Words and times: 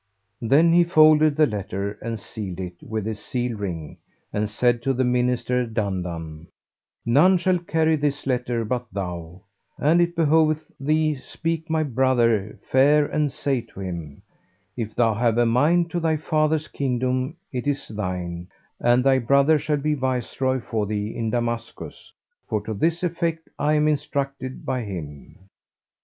Then 0.41 0.73
he 0.73 0.83
folded 0.83 1.35
the 1.35 1.45
letter 1.45 1.91
and 2.01 2.19
sealed 2.19 2.59
it 2.59 2.73
with 2.81 3.05
his 3.05 3.19
seal 3.19 3.55
ring 3.55 3.97
and 4.33 4.49
said 4.49 4.81
to 4.81 4.93
the 4.93 5.03
Minister 5.03 5.67
Dandan, 5.67 6.47
"None 7.05 7.37
shall 7.37 7.59
carry 7.59 7.95
this 7.97 8.25
letter 8.25 8.65
but 8.65 8.91
thou; 8.91 9.41
and 9.77 10.01
it 10.01 10.15
behoveth 10.15 10.63
thee 10.79 11.19
speak 11.21 11.69
my 11.69 11.83
brother 11.83 12.57
fair 12.71 13.05
and 13.05 13.31
say 13.31 13.61
to 13.61 13.79
him, 13.81 14.23
'If 14.75 14.95
thou 14.95 15.13
have 15.13 15.37
a 15.37 15.45
mind 15.45 15.91
to 15.91 15.99
thy 15.99 16.17
father's 16.17 16.67
kingdom, 16.67 17.35
it 17.53 17.67
is 17.67 17.87
thine, 17.87 18.47
and 18.79 19.03
thy 19.03 19.19
brother 19.19 19.59
shall 19.59 19.77
be 19.77 19.93
Viceroy 19.93 20.61
for 20.61 20.87
thee 20.87 21.15
in 21.15 21.29
Damascus; 21.29 22.11
for 22.49 22.59
to 22.65 22.73
this 22.73 23.03
effect 23.03 23.47
am 23.59 23.85
I 23.87 23.91
instructed 23.91 24.65
by 24.65 24.81
him.'" 24.81 25.37